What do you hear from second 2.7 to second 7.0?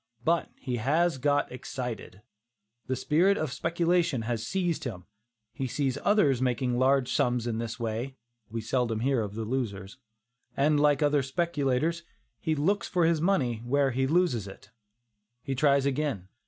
the spirit of speculation has seized him; he sees others making